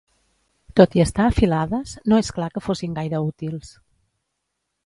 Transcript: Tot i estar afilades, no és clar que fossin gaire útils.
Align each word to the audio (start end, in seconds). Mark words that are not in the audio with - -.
Tot 0.79 0.95
i 0.99 1.03
estar 1.03 1.25
afilades, 1.33 1.93
no 2.13 2.21
és 2.23 2.33
clar 2.39 2.49
que 2.57 2.65
fossin 2.71 2.99
gaire 3.01 3.23
útils. 3.29 3.71